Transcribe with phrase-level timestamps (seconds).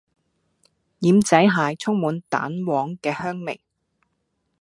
[1.01, 3.61] 奄仔蟹充滿蛋黃嘅香味